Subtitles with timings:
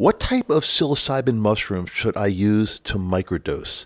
[0.00, 3.84] What type of psilocybin mushroom should I use to microdose?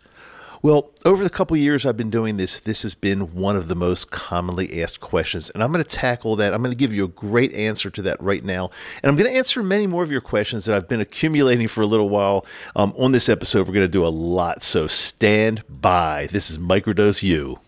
[0.62, 3.74] Well, over the couple years I've been doing this, this has been one of the
[3.74, 6.54] most commonly asked questions, and I'm going to tackle that.
[6.54, 8.70] I'm going to give you a great answer to that right now,
[9.02, 11.80] and I'm going to answer many more of your questions that I've been accumulating for
[11.80, 12.46] a little while.
[12.76, 16.28] Um, on this episode, we're going to do a lot, so stand by.
[16.30, 17.58] This is Microdose U.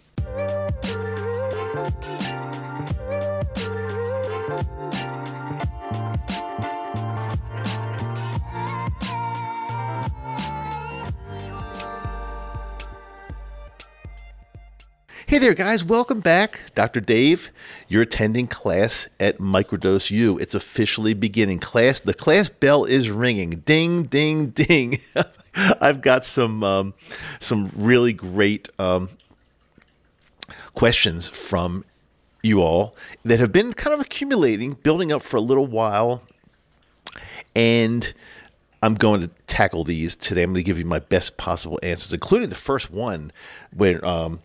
[15.29, 15.83] Hey there, guys.
[15.83, 16.61] Welcome back.
[16.77, 17.01] Dr.
[17.01, 17.51] Dave,
[17.89, 20.39] you're attending class at Microdose U.
[20.39, 21.59] It's officially beginning.
[21.59, 23.59] Class, the class bell is ringing.
[23.67, 25.01] Ding, ding, ding.
[25.57, 26.95] I've got some um,
[27.41, 29.09] some really great um,
[30.75, 31.85] questions from
[32.45, 36.23] you all that have been kind of accumulating, building up for a little while.
[37.57, 38.15] And
[38.81, 40.45] I'm going to tackle these today.
[40.45, 43.33] I'm going to give you my best possible answers, including the first one
[43.73, 44.39] where um,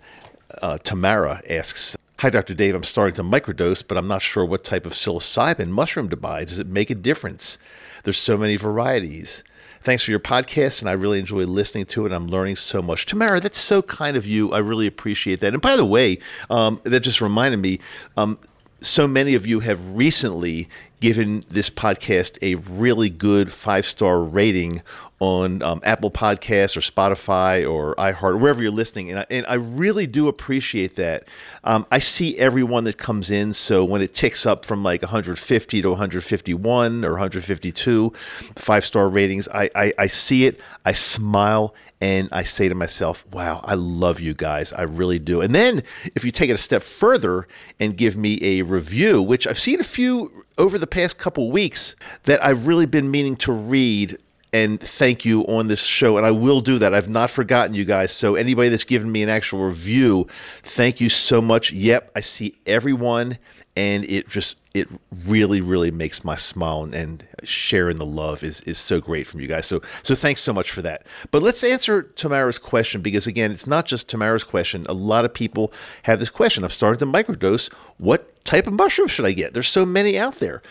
[0.62, 2.54] uh, Tamara asks, Hi, Dr.
[2.54, 2.76] Dave.
[2.76, 6.44] I'm starting to microdose, but I'm not sure what type of psilocybin mushroom to buy.
[6.44, 7.58] Does it make a difference?
[8.04, 9.44] There's so many varieties.
[9.82, 12.12] Thanks for your podcast, and I really enjoy listening to it.
[12.12, 13.08] I'm learning so much.
[13.08, 14.52] Tamara, that's so kind of you.
[14.52, 15.54] I really appreciate that.
[15.54, 16.20] And by the way,
[16.52, 17.80] um, that just reminded me
[18.18, 18.38] um,
[18.82, 20.70] so many of you have recently
[21.02, 24.82] given this podcast a really good five star rating
[25.20, 29.12] on um, Apple Podcasts or Spotify or iHeart, wherever you're listening.
[29.12, 31.28] And I, and I really do appreciate that.
[31.64, 33.52] Um, I see everyone that comes in.
[33.54, 38.14] So when it ticks up from like 150 to 151 or 152
[38.56, 43.24] five star ratings, I, I, I see it, I smile, and I say to myself,
[43.32, 44.74] wow, I love you guys.
[44.74, 45.42] I really do.
[45.42, 45.84] And then
[46.16, 47.48] if you take it a step further
[47.80, 51.96] and give me a review, which I've seen a few over the past couple weeks
[52.24, 54.18] that I've really been meaning to read
[54.54, 56.18] and thank you on this show.
[56.18, 56.94] And I will do that.
[56.94, 58.12] I've not forgotten you guys.
[58.12, 60.28] So, anybody that's given me an actual review,
[60.64, 61.72] thank you so much.
[61.72, 63.38] Yep, I see everyone,
[63.82, 64.88] and it just it
[65.26, 69.48] really really makes my smile and sharing the love is is so great from you
[69.48, 69.66] guys.
[69.66, 71.08] So so thanks so much for that.
[71.32, 74.86] But let's answer tamara's question because again it's not just tamara's question.
[74.88, 76.64] A lot of people have this question.
[76.64, 77.74] I'm starting to microdose.
[77.98, 79.56] What type of mushroom should i get?
[79.56, 80.62] There's so many out there.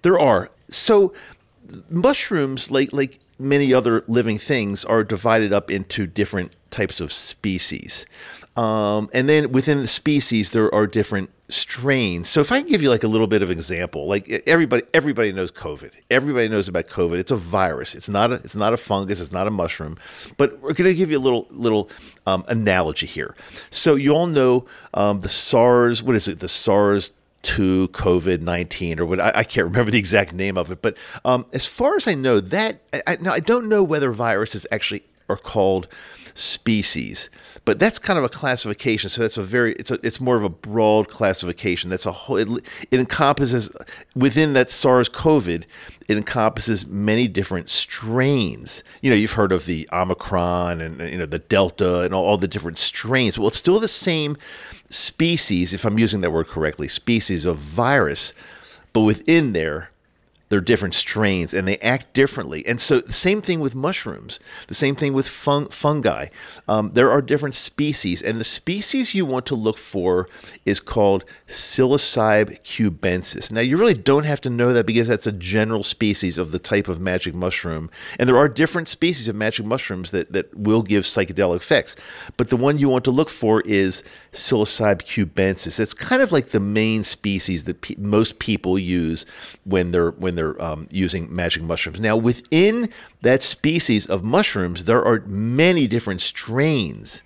[0.00, 0.50] There are.
[0.68, 1.12] So
[1.90, 8.06] mushrooms like like many other living things are divided up into different types of species.
[8.56, 12.28] Um, and then within the species, there are different strains.
[12.28, 15.32] So if I can give you like a little bit of example, like everybody everybody
[15.32, 15.92] knows COVID.
[16.10, 17.18] Everybody knows about COVID.
[17.18, 17.94] It's a virus.
[17.94, 19.20] It's not a it's not a fungus.
[19.20, 19.98] It's not a mushroom.
[20.36, 21.90] But we're going to give you a little little
[22.26, 23.36] um, analogy here.
[23.70, 26.02] So you all know um, the SARS.
[26.02, 26.40] What is it?
[26.40, 27.10] The SARS.
[27.42, 30.82] 2 COVID 19 or what I, I, can't remember the exact name of it.
[30.82, 34.66] But um, as far as I know, that I, now I don't know whether viruses
[34.72, 35.86] actually are called
[36.34, 37.30] species.
[37.66, 39.10] But that's kind of a classification.
[39.10, 41.90] So that's a very it's a, it's more of a broad classification.
[41.90, 42.48] That's a whole it,
[42.92, 43.68] it encompasses
[44.14, 45.64] within that SARS COVID,
[46.06, 48.84] It encompasses many different strains.
[49.02, 52.38] You know, you've heard of the Omicron and you know the Delta and all, all
[52.38, 53.36] the different strains.
[53.36, 54.36] Well, it's still the same
[54.88, 58.32] species, if I'm using that word correctly, species of virus,
[58.92, 59.90] but within there
[60.48, 62.64] they're different strains and they act differently.
[62.66, 66.28] And so, the same thing with mushrooms, the same thing with fun- fungi.
[66.68, 70.28] Um, there are different species, and the species you want to look for
[70.64, 73.50] is called Psilocybe cubensis.
[73.50, 76.58] Now, you really don't have to know that because that's a general species of the
[76.58, 77.90] type of magic mushroom.
[78.18, 81.96] And there are different species of magic mushrooms that, that will give psychedelic effects.
[82.36, 84.02] But the one you want to look for is
[84.36, 85.80] Psilocybe cubensis.
[85.80, 89.24] It's kind of like the main species that pe- most people use
[89.64, 92.00] when they're when they're um, using magic mushrooms.
[92.00, 92.90] Now, within
[93.22, 97.22] that species of mushrooms, there are many different strains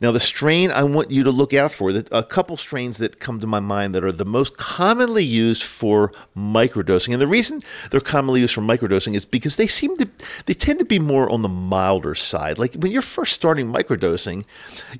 [0.00, 3.40] now, the strain I want you to look out for, a couple strains that come
[3.40, 7.12] to my mind that are the most commonly used for microdosing.
[7.12, 10.08] And the reason they're commonly used for microdosing is because they seem to,
[10.46, 12.58] they tend to be more on the milder side.
[12.58, 14.44] Like when you're first starting microdosing,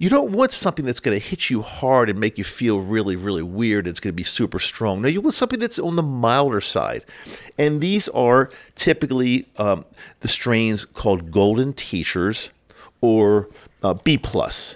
[0.00, 3.14] you don't want something that's going to hit you hard and make you feel really,
[3.14, 3.87] really weird.
[3.87, 5.00] It's going to be super strong.
[5.02, 7.05] No, you want something that's on the milder side.
[7.56, 9.84] And these are typically um,
[10.20, 12.50] the strains called golden teachers
[13.00, 13.49] or
[13.84, 14.75] uh, B plus.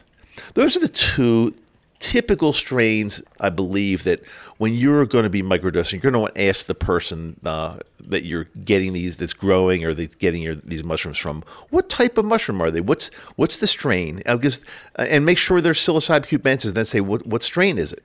[0.54, 1.54] Those are the two
[1.98, 4.22] typical strains, I believe, that
[4.58, 7.78] when you're going to be microdosing, you're going to want to ask the person uh,
[8.00, 12.18] that you're getting these, that's growing or that's getting your, these mushrooms from, what type
[12.18, 12.80] of mushroom are they?
[12.80, 14.22] What's what's the strain?
[14.26, 14.38] Uh,
[14.96, 16.66] and make sure they're psilocybe cubensis.
[16.66, 18.04] And then say, what what strain is it?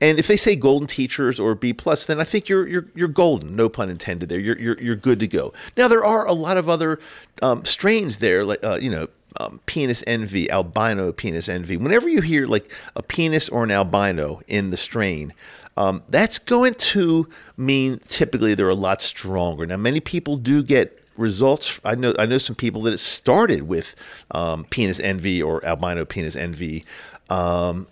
[0.00, 3.08] and if they say golden teachers or B plus, then I think you're you're you're
[3.08, 3.56] golden.
[3.56, 4.28] No pun intended.
[4.28, 5.52] There, you're you're you're good to go.
[5.76, 7.00] Now there are a lot of other
[7.42, 9.08] um, strains there, like uh, you know.
[9.40, 11.76] Um, penis envy, albino penis envy.
[11.76, 15.34] Whenever you hear like a penis or an albino in the strain,
[15.76, 19.66] um, that's going to mean typically they're a lot stronger.
[19.66, 21.80] Now, many people do get results.
[21.84, 23.94] I know I know some people that it started with
[24.30, 26.84] um, penis envy or albino penis envy,
[27.30, 27.86] um,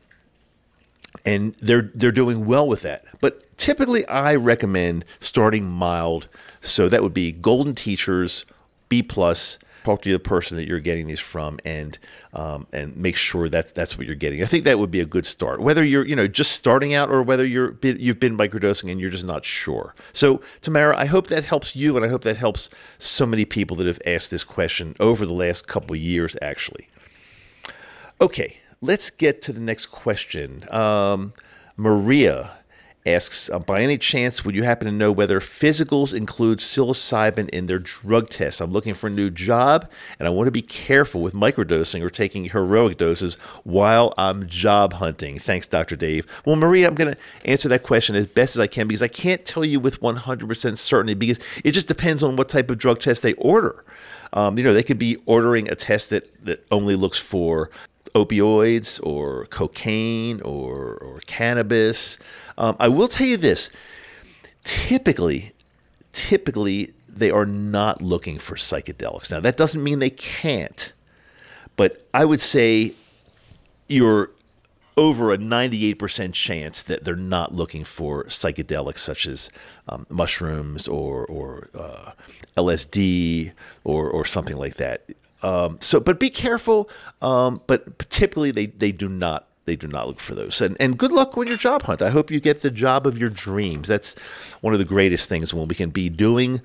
[1.25, 3.05] and they're they're doing well with that.
[3.21, 6.29] But typically, I recommend starting mild.
[6.61, 8.44] So that would be Golden Teachers,
[8.89, 9.59] B plus.
[9.84, 11.99] Talk to the person that you're getting these from, and
[12.34, 14.43] um, and make sure that that's what you're getting.
[14.43, 15.61] I think that would be a good start.
[15.61, 19.11] Whether you're you know just starting out or whether you're you've been microdosing and you're
[19.11, 19.94] just not sure.
[20.12, 23.76] So Tamara, I hope that helps you, and I hope that helps so many people
[23.79, 26.88] that have asked this question over the last couple years, actually.
[28.20, 30.64] Okay, let's get to the next question.
[30.70, 31.32] Um,
[31.76, 32.52] Maria
[33.07, 37.67] asks, uh, by any chance, would you happen to know whether physicals include psilocybin in
[37.67, 38.61] their drug tests?
[38.61, 42.11] I'm looking for a new job, and I want to be careful with microdosing or
[42.11, 45.39] taking heroic doses while I'm job hunting.
[45.39, 45.97] Thanks, Dr.
[45.97, 46.27] Dave.
[46.45, 49.09] Well, Maria, I'm going to answer that question as best as I can because I
[49.09, 53.01] can't tell you with 100% certainty because it just depends on what type of drug
[53.01, 53.85] test they order.
[54.35, 57.71] Um, you know, they could be ordering a test that, that only looks for
[58.15, 62.19] opioids or cocaine or, or cannabis.
[62.62, 63.70] Um, I will tell you this
[64.62, 65.53] typically,
[66.12, 69.31] typically, they are not looking for psychedelics.
[69.31, 70.93] Now, that doesn't mean they can't,
[71.76, 72.93] but I would say
[73.88, 74.31] you're
[74.97, 79.50] over a 98% chance that they're not looking for psychedelics such as
[79.88, 82.12] um, mushrooms or, or uh,
[82.56, 83.50] LSD
[83.82, 85.05] or, or something like that.
[85.43, 86.88] Um, so, but be careful.
[87.20, 90.61] Um, but typically, they they do not they do not look for those.
[90.61, 92.03] And and good luck on your job hunt.
[92.03, 93.88] I hope you get the job of your dreams.
[93.88, 94.14] That's
[94.61, 96.61] one of the greatest things when we can be doing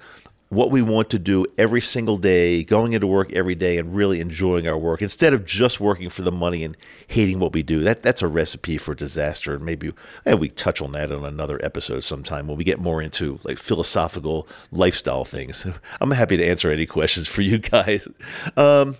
[0.50, 4.22] what we want to do every single day, going into work every day and really
[4.22, 6.78] enjoying our work instead of just working for the money and
[7.08, 7.82] hating what we do.
[7.82, 9.56] That that's a recipe for disaster.
[9.56, 9.92] And maybe
[10.26, 13.58] eh, we touch on that on another episode sometime when we get more into like
[13.58, 15.66] philosophical lifestyle things.
[16.02, 18.08] I'm happy to answer any questions for you guys.
[18.56, 18.96] Um,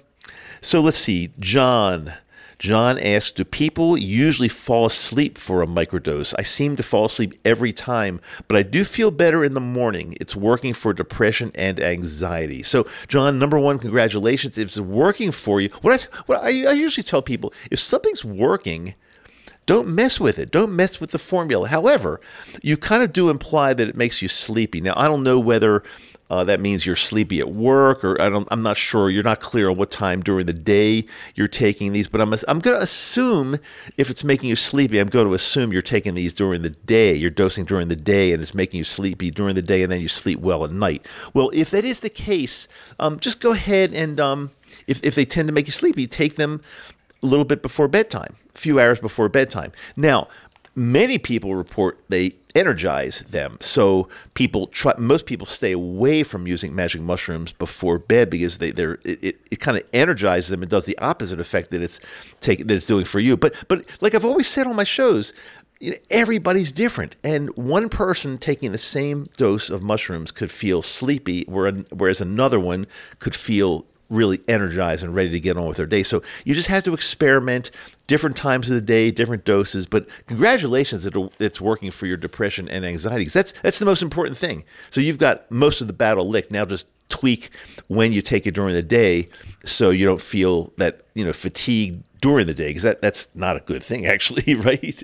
[0.62, 2.14] so let's see, John.
[2.60, 6.34] John asks, Do people usually fall asleep for a microdose?
[6.38, 10.18] I seem to fall asleep every time, but I do feel better in the morning.
[10.20, 12.64] It's working for depression and anxiety.
[12.64, 14.58] So, John, number one, congratulations.
[14.58, 18.26] If it's working for you, what I, what I, I usually tell people if something's
[18.26, 18.96] working,
[19.68, 20.50] don't mess with it.
[20.50, 21.68] Don't mess with the formula.
[21.68, 22.22] However,
[22.64, 24.82] you kind of do imply that it makes you sleepy.
[24.82, 25.84] Now, I don't know whether
[26.30, 29.10] uh, that means you're sleepy at work, or I I'm not sure.
[29.10, 32.60] You're not clear on what time during the day you're taking these, but I'm, I'm
[32.60, 33.58] going to assume
[33.98, 37.16] if it's making you sleepy, I'm going to assume you're taking these during the day.
[37.16, 40.02] You're dosing during the day, and it's making you sleepy during the day, and then
[40.02, 41.06] you sleep well at night.
[41.34, 42.68] Well, if that is the case,
[43.00, 44.52] um, just go ahead and um,
[44.88, 46.62] if, if they tend to make you sleepy, take them
[47.24, 49.72] a little bit before bedtime, a few hours before bedtime.
[49.96, 50.28] Now,
[50.78, 53.58] many people report they energize them.
[53.60, 58.72] So people try, most people stay away from using magic mushrooms before bed because they
[58.72, 62.00] they're it, it, it kind of energizes them and does the opposite effect that it's
[62.42, 63.36] take that it's doing for you.
[63.36, 65.34] But but like I've always said on my shows,
[65.80, 70.82] you know, everybody's different, and one person taking the same dose of mushrooms could feel
[70.84, 72.86] sleepy, whereas another one
[73.20, 76.04] could feel really energized and ready to get on with their day.
[76.04, 77.72] So you just have to experiment
[78.08, 79.86] different times of the day, different doses.
[79.86, 83.26] But congratulations that it's working for your depression and anxiety.
[83.26, 84.64] That's that's the most important thing.
[84.90, 86.52] So you've got most of the battle licked.
[86.52, 87.52] Now just tweak
[87.88, 89.30] when you take it during the day,
[89.66, 92.68] so you don't feel that you know fatigue during the day.
[92.68, 95.04] Because that that's not a good thing actually, right?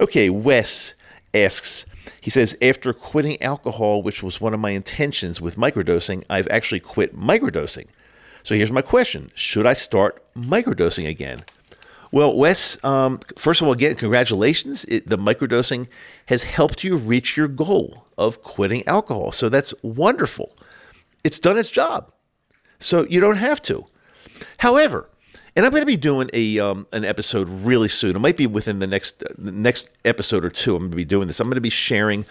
[0.00, 0.94] okay, Wes
[1.34, 1.86] asks.
[2.20, 6.80] He says, after quitting alcohol, which was one of my intentions with microdosing, I've actually
[6.80, 7.86] quit microdosing.
[8.42, 11.44] So here's my question Should I start microdosing again?
[12.12, 14.84] Well, Wes, um, first of all, again, congratulations.
[14.84, 15.88] It, the microdosing
[16.26, 19.32] has helped you reach your goal of quitting alcohol.
[19.32, 20.56] So that's wonderful.
[21.24, 22.12] It's done its job.
[22.78, 23.84] So you don't have to.
[24.58, 25.08] However,
[25.56, 28.16] and I'm going to be doing a um, an episode really soon.
[28.16, 30.74] It might be within the next uh, next episode or two.
[30.74, 31.40] I'm going to be doing this.
[31.40, 32.24] I'm going to be sharing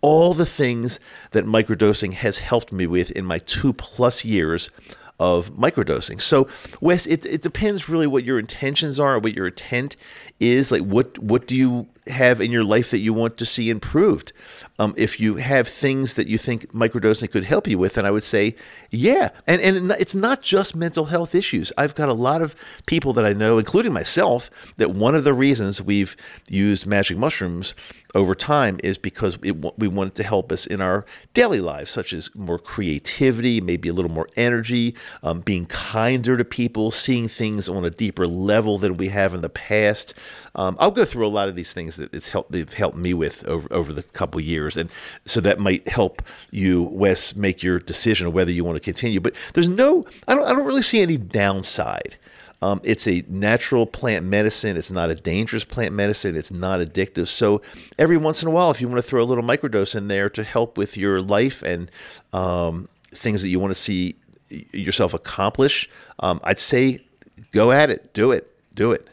[0.00, 0.98] all the things
[1.30, 4.70] that microdosing has helped me with in my two plus years
[5.18, 6.20] of microdosing.
[6.20, 6.48] So,
[6.80, 9.96] Wes, it, it depends really what your intentions are, what your intent
[10.40, 10.70] is.
[10.70, 14.32] Like, what what do you have in your life that you want to see improved.
[14.78, 18.10] Um, if you have things that you think microdosing could help you with, then I
[18.10, 18.54] would say,
[18.90, 19.30] yeah.
[19.46, 21.72] And and it's not just mental health issues.
[21.78, 22.54] I've got a lot of
[22.86, 26.16] people that I know, including myself, that one of the reasons we've
[26.48, 27.74] used magic mushrooms
[28.14, 31.90] over time is because it, we want it to help us in our daily lives,
[31.90, 37.28] such as more creativity, maybe a little more energy, um, being kinder to people, seeing
[37.28, 40.14] things on a deeper level than we have in the past.
[40.54, 43.14] Um, I'll go through a lot of these things that it's helped they've helped me
[43.14, 44.90] with over over the couple years, and
[45.24, 49.20] so that might help you, Wes, make your decision of whether you want to continue.
[49.20, 52.16] But there's no, I don't, I don't really see any downside
[52.62, 54.76] um, it's a natural plant medicine.
[54.76, 56.36] It's not a dangerous plant medicine.
[56.36, 57.28] It's not addictive.
[57.28, 57.60] So
[57.98, 60.30] every once in a while, if you want to throw a little microdose in there
[60.30, 61.90] to help with your life and
[62.32, 64.16] um, things that you want to see
[64.48, 65.88] yourself accomplish,
[66.20, 67.04] um, I'd say
[67.52, 68.14] go at it.
[68.14, 68.50] Do it.
[68.74, 69.08] Do it.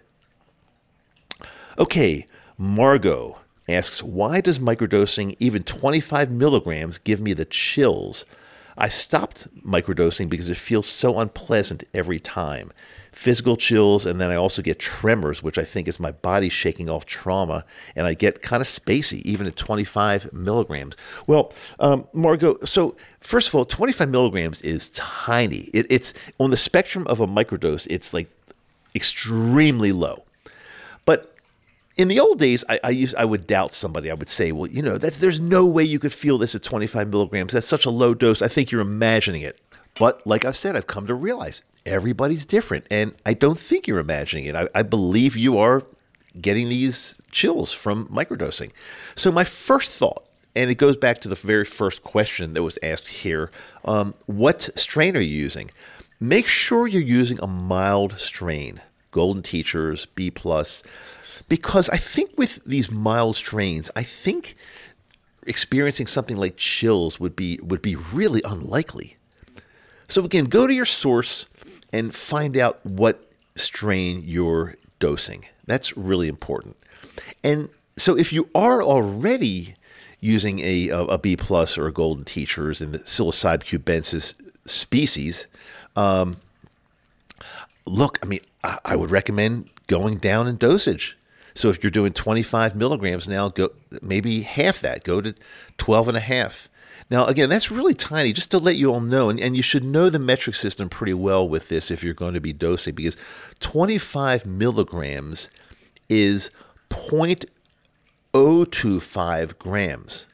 [1.77, 2.25] Okay,
[2.57, 8.25] Margot asks, why does microdosing, even 25 milligrams, give me the chills?
[8.77, 12.71] I stopped microdosing because it feels so unpleasant every time
[13.13, 16.89] physical chills, and then I also get tremors, which I think is my body shaking
[16.89, 17.63] off trauma,
[17.95, 20.97] and I get kind of spacey, even at 25 milligrams.
[21.27, 25.69] Well, um, Margot, so first of all, 25 milligrams is tiny.
[25.73, 28.27] It, it's on the spectrum of a microdose, it's like
[28.95, 30.23] extremely low.
[31.95, 34.09] In the old days, I, I used I would doubt somebody.
[34.09, 36.63] I would say, well, you know, that's there's no way you could feel this at
[36.63, 37.53] 25 milligrams.
[37.53, 38.41] That's such a low dose.
[38.41, 39.59] I think you're imagining it.
[39.99, 42.85] But like I've said, I've come to realize everybody's different.
[42.89, 44.55] And I don't think you're imagining it.
[44.55, 45.83] I, I believe you are
[46.41, 48.71] getting these chills from microdosing.
[49.15, 52.77] So, my first thought, and it goes back to the very first question that was
[52.83, 53.51] asked here
[53.85, 55.69] um, what strain are you using?
[56.19, 58.81] Make sure you're using a mild strain,
[59.11, 60.31] Golden Teachers, B,
[61.49, 64.55] because I think with these mild strains, I think
[65.45, 69.17] experiencing something like chills would be would be really unlikely.
[70.07, 71.47] So again, go to your source,
[71.93, 75.45] and find out what strain you're dosing.
[75.67, 76.75] That's really important.
[77.43, 79.75] And so if you are already
[80.19, 84.33] using a, a B plus or a golden teachers in the psilocybe cubensis
[84.65, 85.45] species,
[85.95, 86.37] um,
[87.85, 91.15] look, I mean, I, I would recommend going down in dosage.
[91.55, 93.69] So if you're doing 25 milligrams now, go
[94.01, 95.03] maybe half that.
[95.03, 95.35] Go to
[95.77, 96.69] 12 and a half.
[97.09, 99.83] Now, again, that's really tiny, just to let you all know, and, and you should
[99.83, 103.17] know the metric system pretty well with this if you're going to be dosing, because
[103.59, 105.49] 25 milligrams
[106.09, 106.49] is
[106.89, 110.25] 0.025 grams.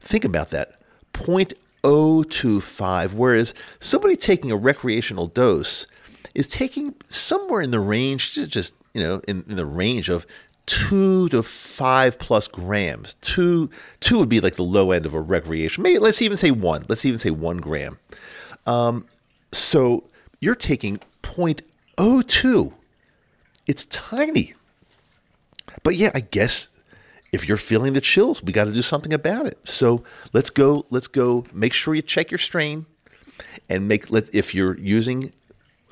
[0.00, 0.80] Think about that
[1.14, 5.86] 0.025, whereas somebody taking a recreational dose
[6.34, 10.26] is taking somewhere in the range, just, you know, in, in the range of
[10.66, 13.14] two to five plus grams.
[13.20, 13.68] Two
[14.00, 15.82] two would be like the low end of a recreation.
[15.82, 16.86] Maybe let's even say one.
[16.88, 17.98] Let's even say one gram.
[18.66, 19.06] Um,
[19.52, 20.04] so
[20.40, 22.72] you're taking 0.02.
[23.66, 24.54] It's tiny.
[25.82, 26.68] But yeah, I guess
[27.32, 29.58] if you're feeling the chills, we got to do something about it.
[29.64, 30.86] So let's go.
[30.90, 31.44] Let's go.
[31.52, 32.86] Make sure you check your strain,
[33.68, 34.10] and make.
[34.10, 35.32] Let if you're using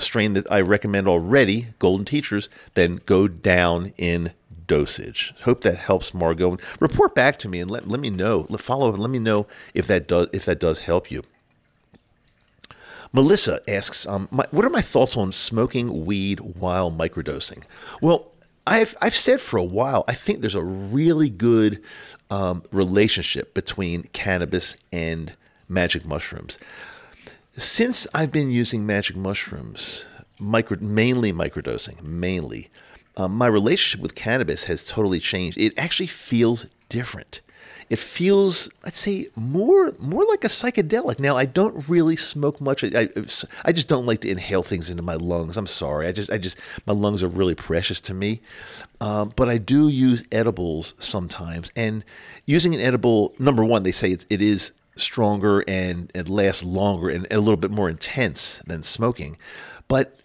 [0.02, 4.32] strain that I recommend already, Golden Teachers, then go down in
[4.66, 5.35] dosage.
[5.42, 6.59] Hope that helps Margot.
[6.80, 8.47] Report back to me and let, let me know.
[8.49, 11.23] Let, follow up and let me know if that does if that does help you.
[13.12, 17.62] Melissa asks, um, my, "What are my thoughts on smoking weed while microdosing?"
[18.00, 18.32] Well,
[18.66, 21.82] I've I've said for a while I think there's a really good
[22.30, 25.35] um, relationship between cannabis and
[25.68, 26.59] magic mushrooms.
[27.56, 30.06] Since I've been using magic mushrooms,
[30.38, 32.71] micro, mainly microdosing, mainly,
[33.18, 35.59] um, my relationship with cannabis has totally changed.
[35.59, 37.42] It actually feels different.
[37.90, 41.18] It feels, let's say, more more like a psychedelic.
[41.18, 42.85] Now, I don't really smoke much.
[42.85, 43.09] I, I,
[43.66, 45.59] I just don't like to inhale things into my lungs.
[45.59, 46.06] I'm sorry.
[46.06, 46.56] I just I just
[46.87, 48.40] my lungs are really precious to me.
[49.02, 52.02] Um, but I do use edibles sometimes, and
[52.47, 57.09] using an edible, number one, they say it's it is stronger and it lasts longer
[57.09, 59.39] and, and a little bit more intense than smoking.
[59.89, 60.19] But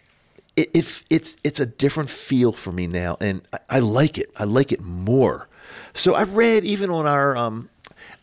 [0.56, 4.32] it, it, it's it's a different feel for me now, and I, I, like it.
[4.36, 5.48] I like it more.
[5.94, 7.70] So I've read even on our um,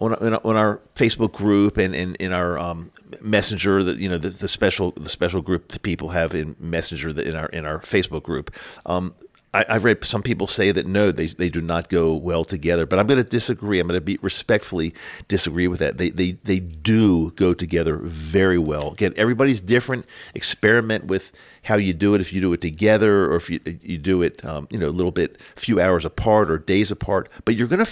[0.00, 4.30] on, on our Facebook group and, and in our um, messenger that you know the,
[4.30, 7.78] the special the special group that people have in messenger that in our in our
[7.80, 8.52] Facebook group.
[8.86, 9.14] Um,
[9.54, 12.86] I, have read some people say that no, they, they do not go well together.
[12.86, 13.78] But I'm going to disagree.
[13.78, 14.92] I'm going to be respectfully
[15.28, 15.96] disagree with that.
[15.96, 18.92] They, they they do go together very well.
[18.92, 20.06] Again, everybody's different.
[20.34, 21.30] Experiment with
[21.62, 22.20] how you do it.
[22.20, 24.90] If you do it together, or if you you do it, um, you know, a
[24.90, 27.28] little bit, few hours apart or days apart.
[27.44, 27.86] But you're gonna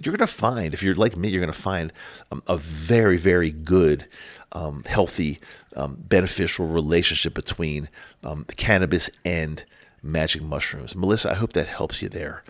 [0.00, 1.92] you're gonna find if you're like me, you're gonna find
[2.30, 4.06] um, a very very good,
[4.52, 5.40] um, healthy,
[5.74, 7.88] um, beneficial relationship between
[8.22, 9.64] um, cannabis and
[10.02, 10.94] magic mushrooms.
[10.94, 12.42] Melissa, I hope that helps you there.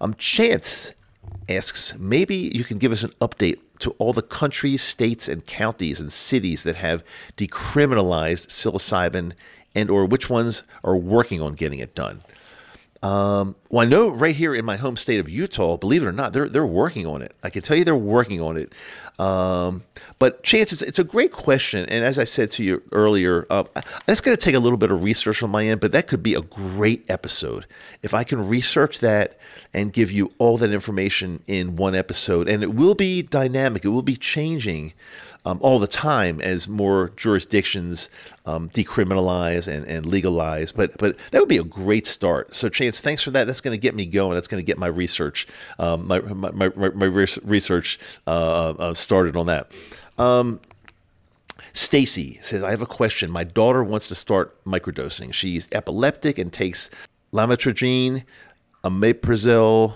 [0.00, 0.92] Um, Chance
[1.48, 6.00] asks, maybe you can give us an update to all the countries, states, and counties
[6.00, 7.02] and cities that have
[7.36, 9.32] decriminalized psilocybin
[9.74, 12.22] and or which ones are working on getting it done.
[13.04, 16.12] Um, well, I know right here in my home state of Utah, believe it or
[16.12, 17.36] not, they're they're working on it.
[17.42, 18.72] I can tell you they're working on it.
[19.18, 19.84] Um,
[20.18, 23.62] but Chance, it's, it's, a great question, and as I said to you earlier, uh,
[24.06, 26.20] that's going to take a little bit of research on my end, but that could
[26.20, 27.64] be a great episode
[28.02, 29.38] if I can research that
[29.72, 32.48] and give you all that information in one episode.
[32.48, 34.94] And it will be dynamic; it will be changing
[35.44, 38.08] um, all the time as more jurisdictions
[38.46, 40.72] um, decriminalize and, and legalize.
[40.72, 42.54] But but that would be a great start.
[42.54, 43.46] So Chance, thanks for that.
[43.46, 44.34] That's going to get me going.
[44.34, 45.46] That's going to get my research
[45.78, 49.72] um, my, my, my, my, research uh, uh, started on that.
[50.18, 50.60] Um,
[51.72, 53.30] Stacy says, I have a question.
[53.30, 55.32] My daughter wants to start microdosing.
[55.32, 56.88] She's epileptic and takes
[57.32, 58.22] lamotrigine,
[58.84, 59.94] omeprazole,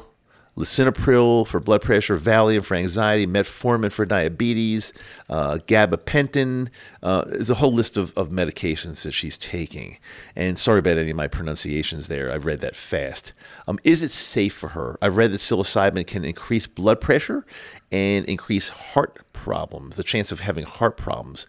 [0.59, 4.93] lisinopril for blood pressure, Valium for anxiety, metformin for diabetes,
[5.29, 6.69] uh, gabapentin.
[7.03, 9.97] Uh, there's a whole list of, of medications that she's taking.
[10.35, 12.33] And sorry about any of my pronunciations there.
[12.33, 13.33] I've read that fast.
[13.69, 14.99] Um, is it safe for her?
[15.01, 17.47] I've read that psilocybin can increase blood pressure
[17.93, 21.47] and increase heart problems, the chance of having heart problems.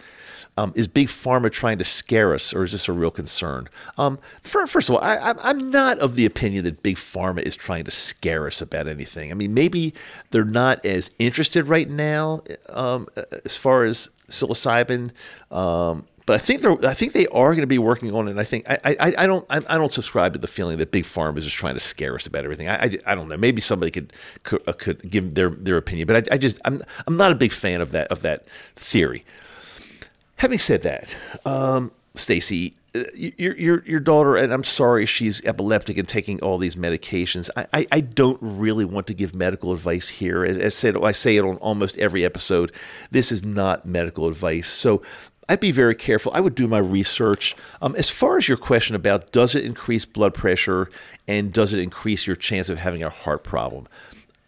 [0.60, 3.70] Um, is big pharma trying to scare us, or is this a real concern?
[3.98, 7.56] Um, for, first of all, I, am not of the opinion that big pharma is
[7.56, 9.32] trying to scare us about anything.
[9.32, 9.94] I mean, maybe
[10.32, 13.08] they're not as interested right now um,
[13.46, 15.12] as far as psilocybin.
[15.50, 18.32] Um, but I think they're I think they are going to be working on it.
[18.32, 20.92] And I think I, I, I don't I, I, don't subscribe to the feeling that
[20.92, 22.68] big pharma is just trying to scare us about everything.
[22.68, 23.38] I, I, I don't know.
[23.38, 24.14] Maybe somebody could
[24.44, 27.36] could, uh, could give their their opinion, but I, I just I'm I'm not a
[27.36, 29.26] big fan of that of that theory.
[30.40, 31.16] Having said that,
[31.46, 36.58] um, Stacy, uh, your, your your daughter, and I'm sorry she's epileptic and taking all
[36.58, 37.50] these medications.
[37.58, 40.46] I, I, I don't really want to give medical advice here.
[40.46, 42.72] As, as I said, I say it on almost every episode.
[43.12, 44.70] This is not medical advice.
[44.70, 45.02] So
[45.50, 46.32] I'd be very careful.
[46.34, 47.54] I would do my research.
[47.82, 50.90] Um, as far as your question about does it increase blood pressure
[51.28, 53.90] and does it increase your chance of having a heart problem,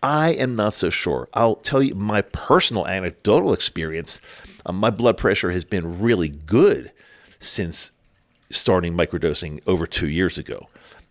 [0.03, 1.29] I am not so sure.
[1.33, 4.19] I'll tell you my personal anecdotal experience
[4.65, 6.91] um, my blood pressure has been really good
[7.39, 7.91] since
[8.49, 10.67] starting microdosing over two years ago.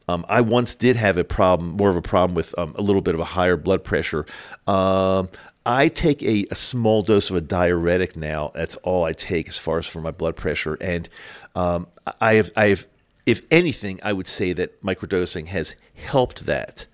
[0.09, 3.03] Um, I once did have a problem, more of a problem with um, a little
[3.03, 4.27] bit of a higher blood pressure.
[4.67, 5.29] Um,
[5.67, 8.51] I take a, a, small dose of a diuretic now.
[8.55, 10.77] That's all I take as far as for my blood pressure.
[10.81, 11.09] And
[11.55, 11.87] um,
[12.21, 12.87] I have, I have,
[13.27, 16.87] if anything, I would say that microdosing has helped that,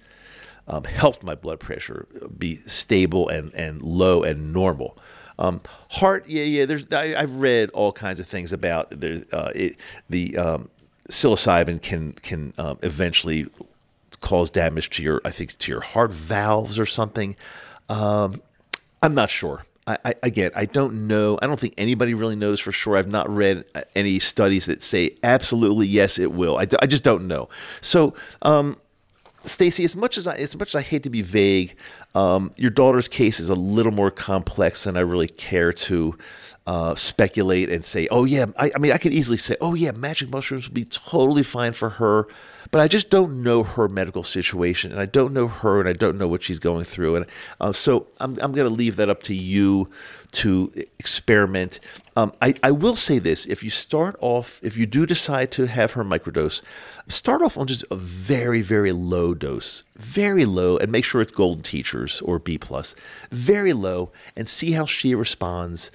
[0.69, 2.07] um, helped my blood pressure
[2.39, 4.99] be stable and, and low and normal.
[5.39, 6.65] Um, heart, yeah, yeah.
[6.65, 8.93] There's I, have read all kinds of things about
[9.33, 9.77] uh, it,
[10.09, 10.71] the um,
[11.11, 13.47] psilocybin can can um, eventually
[14.23, 17.37] cause damage to your I think to your heart valves or something.
[17.89, 18.43] Um,
[19.03, 19.63] I'm not sure.
[19.87, 21.39] I, I, again, I don't know.
[21.41, 22.97] I don't think anybody really knows for sure.
[22.97, 26.59] I've not read uh, any studies that say absolutely yes, it will.
[26.59, 27.49] I, I just don't know.
[27.83, 28.77] So, um,
[29.47, 31.77] Stacy, as much as I as much as I hate to be vague,
[32.17, 36.17] um, your daughter's case is a little more complex than I really care to
[36.67, 38.09] uh, speculate and say.
[38.11, 40.87] Oh yeah, I, I, mean I could easily say, oh yeah, magic mushrooms would be
[40.87, 42.27] totally fine for her,
[42.71, 45.93] but I just don't know her medical situation, and I don't know her, and I
[45.93, 47.27] don't know what she's going through, and
[47.61, 49.91] uh, so I'm I'm going to leave that up to you
[50.33, 51.81] to experiment.
[52.17, 55.67] Um, I, I will say this: if you start off, if you do decide to
[55.67, 56.63] have her microdose,
[57.09, 61.33] start off on just a very, very low dose, very low, and make sure it's
[61.33, 62.95] Golden Teachers or B plus,
[63.31, 65.91] very low, and see how she responds,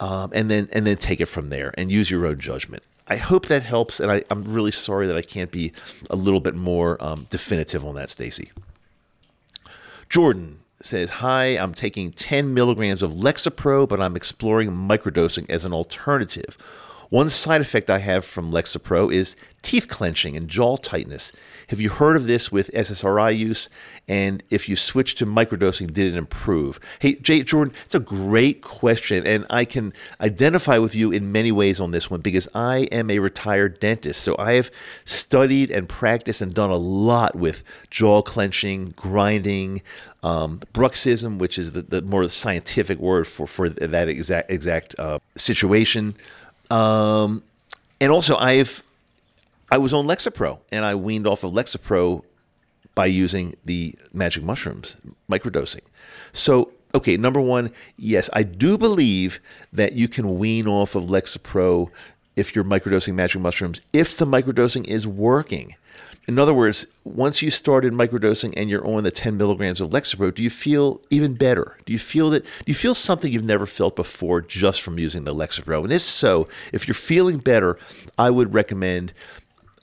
[0.00, 2.82] um, and then and then take it from there and use your own judgment.
[3.08, 5.72] I hope that helps, and I, am really sorry that I can't be
[6.10, 8.50] a little bit more um, definitive on that, Stacy.
[10.08, 15.72] Jordan says, Hi, I'm taking 10 milligrams of Lexapro, but I'm exploring microdosing as an
[15.72, 16.56] alternative.
[17.10, 21.32] One side effect I have from Lexapro is teeth clenching and jaw tightness.
[21.68, 23.68] Have you heard of this with SSRI use?
[24.06, 26.78] And if you switch to microdosing, did it improve?
[27.00, 31.50] Hey, Jay Jordan, it's a great question, and I can identify with you in many
[31.50, 34.22] ways on this one because I am a retired dentist.
[34.22, 34.70] So I have
[35.04, 39.82] studied and practiced and done a lot with jaw clenching, grinding,
[40.22, 45.18] um, bruxism, which is the, the more scientific word for, for that exact exact uh,
[45.36, 46.16] situation.
[46.70, 47.42] Um,
[48.00, 48.82] and also, I've
[49.70, 52.22] I was on Lexapro, and I weaned off of Lexapro
[52.94, 54.96] by using the magic mushrooms,
[55.30, 55.80] microdosing.
[56.32, 59.40] So, okay, number one, yes, I do believe
[59.72, 61.90] that you can wean off of Lexapro
[62.36, 65.74] if you're microdosing magic mushrooms, if the microdosing is working.
[66.26, 70.34] In other words, once you started microdosing and you're on the 10 milligrams of Lexapro,
[70.34, 71.78] do you feel even better?
[71.86, 72.42] Do you feel that?
[72.42, 75.84] Do you feel something you've never felt before just from using the Lexapro?
[75.84, 77.78] And if so, if you're feeling better,
[78.18, 79.12] I would recommend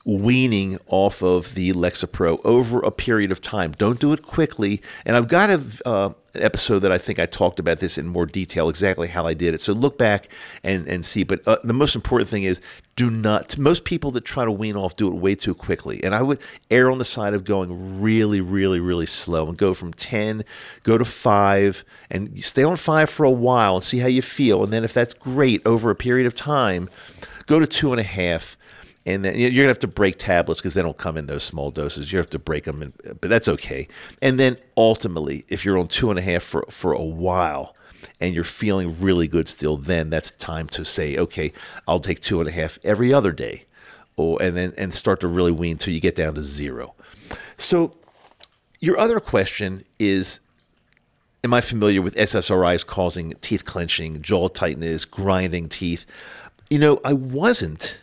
[0.05, 3.71] weaning off of the Lexapro over a period of time.
[3.77, 4.81] Don't do it quickly.
[5.05, 8.07] And I've got a, uh, an episode that I think I talked about this in
[8.07, 9.61] more detail, exactly how I did it.
[9.61, 10.27] So look back
[10.63, 11.23] and, and see.
[11.23, 12.59] But uh, the most important thing is
[12.95, 16.03] do not, most people that try to wean off do it way too quickly.
[16.03, 19.73] And I would err on the side of going really, really, really slow and go
[19.73, 20.43] from 10,
[20.83, 24.63] go to five, and stay on five for a while and see how you feel.
[24.63, 26.89] And then if that's great over a period of time,
[27.47, 28.57] go to two and a half
[29.05, 31.71] and then you're gonna have to break tablets because they don't come in those small
[31.71, 32.11] doses.
[32.11, 33.87] You have to break them, in, but that's okay.
[34.21, 37.75] And then ultimately, if you're on two and a half for for a while,
[38.23, 41.51] and you're feeling really good still, then that's time to say, okay,
[41.89, 43.65] I'll take two and a half every other day,
[44.15, 46.95] or and then and start to really wean until you get down to zero.
[47.57, 47.95] So,
[48.79, 50.39] your other question is.
[51.45, 56.05] Am I familiar with SSRIs causing teeth clenching, jaw tightness, grinding teeth?
[56.69, 57.97] You know, I wasn't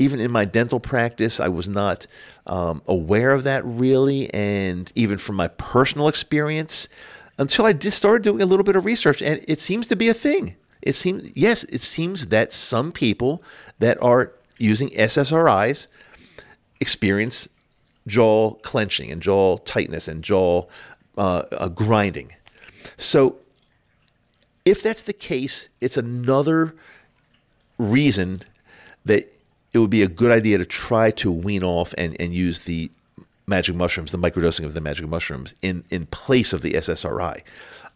[0.00, 2.06] even in my dental practice, I was not
[2.46, 4.32] um, aware of that really.
[4.32, 6.88] And even from my personal experience,
[7.40, 10.10] until I just started doing a little bit of research, and it seems to be
[10.10, 10.54] a thing.
[10.82, 13.42] It seems, yes, it seems that some people
[13.78, 15.86] that are using SSRIs
[16.80, 17.48] experience
[18.06, 20.66] jaw clenching and jaw tightness and jaw
[21.16, 22.30] uh, uh, grinding.
[22.98, 23.36] So,
[24.66, 26.74] if that's the case, it's another
[27.78, 28.42] reason
[29.06, 29.32] that
[29.72, 32.90] it would be a good idea to try to wean off and, and use the
[33.50, 37.42] magic mushrooms, the microdosing of the magic mushrooms in, in place of the SSRI.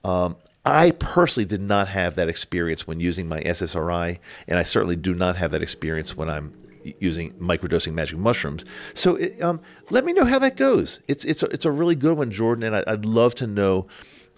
[0.05, 0.37] Um,
[0.67, 5.15] I personally did not have that experience when using my SSRI, and I certainly do
[5.15, 6.53] not have that experience when I'm
[7.01, 8.65] using microdosing magic mushrooms.
[8.93, 11.01] So it, um, let me know how that goes.
[11.09, 13.87] It's it's a, it's a really good one, Jordan, and I, would love to know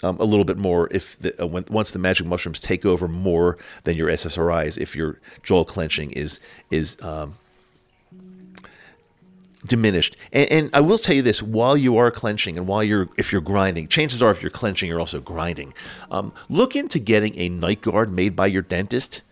[0.03, 3.09] um, a little bit more if the, uh, when, once the magic mushrooms take over
[3.09, 7.37] more than your SSRIs, if your jaw clenching is is um,
[9.67, 10.17] diminished.
[10.33, 13.33] And, and, I will tell you this: while you are clenching and while you're if
[13.33, 15.75] you're grinding, chances are if you're clenching, you're also grinding.
[16.11, 19.23] Um, look into getting a night guard made by your dentist.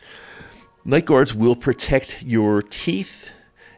[0.84, 3.30] Night guards will protect your teeth,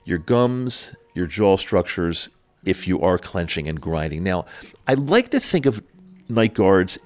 [0.04, 2.28] your gums, your jaw structures
[2.64, 4.24] if you are clenching and grinding.
[4.24, 4.46] Now,
[4.88, 5.82] I like to think of
[6.28, 6.98] night guards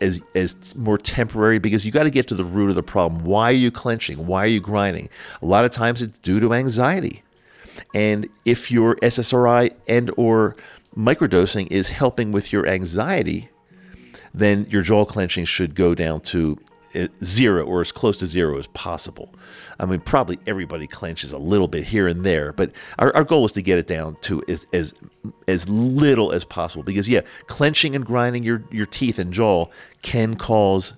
[0.00, 3.24] as as more temporary because you got to get to the root of the problem.
[3.24, 4.26] Why are you clenching?
[4.26, 5.08] Why are you grinding?
[5.40, 7.21] A lot of times it's due to anxiety.
[7.94, 10.56] And if your SSRI and or
[10.96, 13.48] microdosing is helping with your anxiety,
[14.34, 16.58] then your jaw clenching should go down to
[16.94, 19.34] uh, zero or as close to zero as possible.
[19.80, 23.46] I mean, probably everybody clenches a little bit here and there, but our, our goal
[23.46, 24.92] is to get it down to as, as
[25.48, 26.82] as little as possible.
[26.82, 29.66] Because yeah, clenching and grinding your your teeth and jaw
[30.02, 30.92] can cause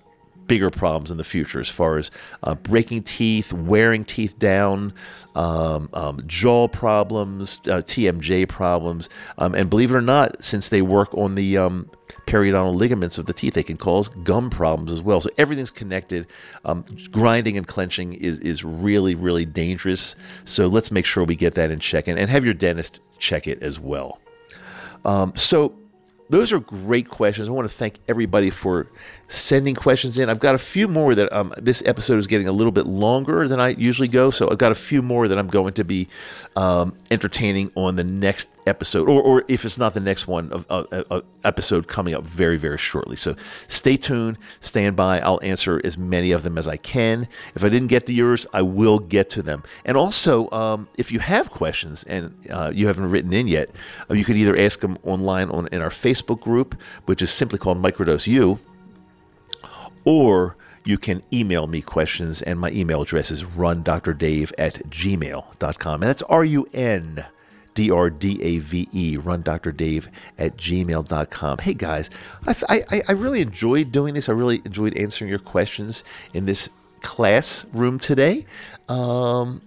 [0.47, 2.11] bigger problems in the future as far as
[2.43, 4.93] uh, breaking teeth, wearing teeth down,
[5.35, 10.81] um, um, jaw problems, uh, TMJ problems, um, and believe it or not, since they
[10.81, 11.89] work on the um,
[12.27, 13.53] periodontal ligaments of the teeth.
[13.53, 15.21] They can cause gum problems as well.
[15.21, 16.27] So everything's connected.
[16.65, 20.15] Um, grinding and clenching is, is really, really dangerous.
[20.45, 23.47] So let's make sure we get that in check and, and have your dentist check
[23.47, 24.19] it as well.
[25.05, 25.75] Um, so
[26.29, 27.47] those are great questions.
[27.47, 28.87] I want to thank everybody for
[29.27, 30.29] sending questions in.
[30.29, 33.47] I've got a few more that um, this episode is getting a little bit longer
[33.47, 36.07] than I usually go, so I've got a few more that I'm going to be
[36.55, 41.21] um, entertaining on the next episode, or, or if it's not the next one, uh,
[41.43, 43.15] episode coming up very very shortly.
[43.15, 43.35] So
[43.67, 45.19] stay tuned, stand by.
[45.19, 47.27] I'll answer as many of them as I can.
[47.53, 49.63] If I didn't get to yours, I will get to them.
[49.85, 53.69] And also, um, if you have questions and uh, you haven't written in yet,
[54.09, 57.59] uh, you can either ask them online on in our Facebook group, which is simply
[57.59, 58.59] called Microdose U
[60.05, 65.93] or you can email me questions, and my email address is rundrdave at gmail.com.
[65.93, 67.25] And that's R U N
[67.73, 70.05] D R D A V E, rundrdave
[70.37, 71.57] at gmail.com.
[71.57, 72.11] Hey guys,
[72.47, 74.29] I, I, I really enjoyed doing this.
[74.29, 76.03] I really enjoyed answering your questions
[76.35, 76.69] in this
[77.01, 78.45] classroom today.
[78.87, 79.61] Um,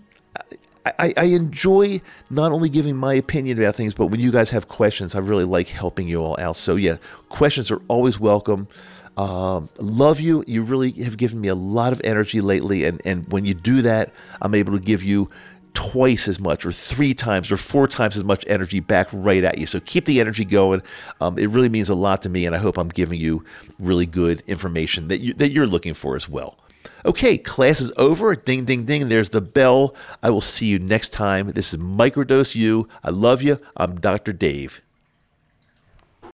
[0.86, 4.68] I, I, enjoy not only giving my opinion about things, but when you guys have
[4.68, 6.56] questions, I really like helping you all out.
[6.56, 6.96] So, yeah,
[7.28, 8.68] questions are always welcome.
[9.16, 10.44] Um, love you.
[10.46, 12.84] You really have given me a lot of energy lately.
[12.84, 15.28] And, and when you do that, I'm able to give you
[15.74, 19.58] twice as much, or three times, or four times as much energy back right at
[19.58, 19.66] you.
[19.66, 20.82] So keep the energy going.
[21.20, 22.46] Um, it really means a lot to me.
[22.46, 23.44] And I hope I'm giving you
[23.78, 26.56] really good information that, you, that you're looking for as well.
[27.04, 28.34] Okay, class is over.
[28.34, 29.08] Ding, ding, ding.
[29.08, 29.94] There's the bell.
[30.22, 31.52] I will see you next time.
[31.52, 32.88] This is Microdose U.
[33.04, 33.60] I love you.
[33.76, 34.32] I'm Dr.
[34.32, 34.80] Dave.